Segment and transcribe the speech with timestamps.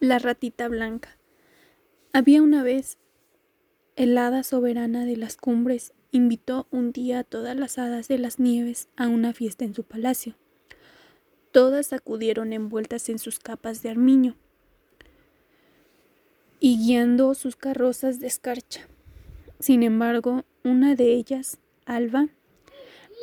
[0.00, 1.18] La ratita blanca.
[2.12, 2.98] Había una vez
[3.96, 8.38] el hada soberana de las cumbres invitó un día a todas las hadas de las
[8.38, 10.36] nieves a una fiesta en su palacio.
[11.50, 14.36] Todas acudieron envueltas en sus capas de armiño
[16.60, 18.86] y guiando sus carrozas de escarcha.
[19.58, 22.28] Sin embargo, una de ellas, Alba,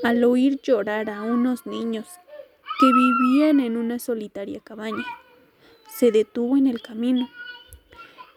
[0.04, 2.06] al oír llorar a unos niños
[2.82, 5.06] que vivían en una solitaria cabaña,
[5.94, 7.30] se detuvo en el camino.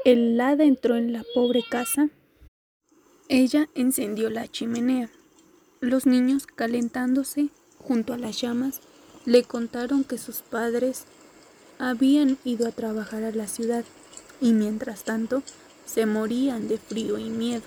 [0.04, 2.09] El hada entró en la pobre casa.
[3.28, 5.10] Ella encendió la chimenea.
[5.80, 8.80] Los niños, calentándose junto a las llamas,
[9.24, 11.04] le contaron que sus padres
[11.78, 13.84] habían ido a trabajar a la ciudad
[14.40, 15.42] y mientras tanto
[15.84, 17.62] se morían de frío y miedo.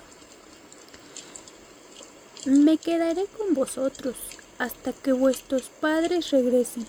[2.46, 4.16] Me quedaré con vosotros
[4.58, 6.86] hasta que vuestros padres regresen,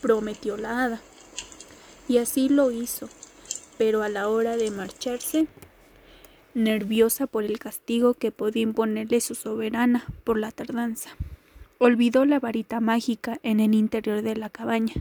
[0.00, 1.00] prometió la hada
[2.08, 3.08] y así lo hizo.
[3.78, 5.46] Pero a la hora de marcharse,
[6.54, 11.10] nerviosa por el castigo que podía imponerle su soberana por la tardanza,
[11.78, 14.94] olvidó la varita mágica en el interior de la cabaña.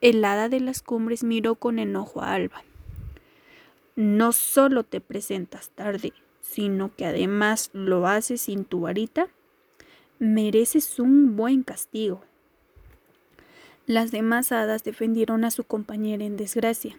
[0.00, 2.62] El hada de las cumbres miró con enojo a Alba.
[3.94, 6.12] No solo te presentas tarde,
[6.42, 9.28] sino que además lo haces sin tu varita.
[10.18, 12.22] Mereces un buen castigo.
[13.86, 16.98] Las demás hadas defendieron a su compañera en desgracia.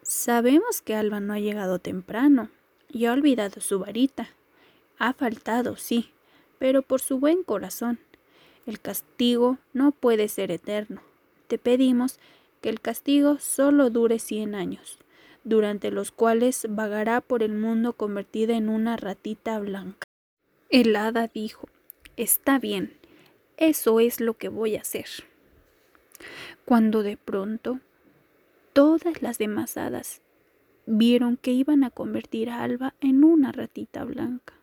[0.00, 2.48] Sabemos que Alba no ha llegado temprano
[2.90, 4.30] y ha olvidado su varita.
[4.98, 6.08] Ha faltado, sí,
[6.58, 7.98] pero por su buen corazón.
[8.64, 11.02] El castigo no puede ser eterno.
[11.46, 12.18] Te pedimos
[12.62, 14.98] que el castigo solo dure cien años,
[15.44, 20.06] durante los cuales vagará por el mundo convertida en una ratita blanca.
[20.70, 21.68] El hada dijo,
[22.16, 22.96] Está bien,
[23.58, 25.06] eso es lo que voy a hacer
[26.64, 27.80] cuando de pronto
[28.72, 30.22] todas las demás hadas
[30.86, 34.54] vieron que iban a convertir a Alba en una ratita blanca.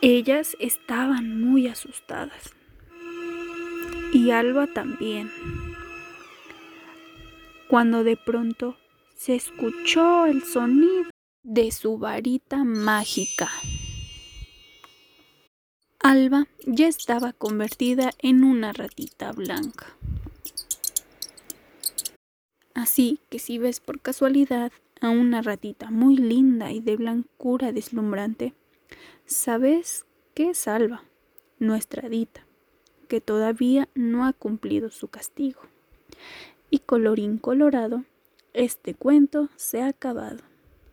[0.00, 2.54] Ellas estaban muy asustadas
[4.12, 5.30] y Alba también,
[7.68, 8.76] cuando de pronto
[9.16, 11.10] se escuchó el sonido
[11.42, 13.50] de su varita mágica.
[16.00, 19.96] Alba ya estaba convertida en una ratita blanca.
[22.72, 24.70] Así que si ves por casualidad
[25.00, 28.54] a una ratita muy linda y de blancura deslumbrante,
[29.26, 31.02] sabes que es Alba,
[31.58, 32.46] nuestra hadita,
[33.08, 35.62] que todavía no ha cumplido su castigo.
[36.70, 38.04] Y colorín colorado,
[38.52, 40.44] este cuento se ha acabado.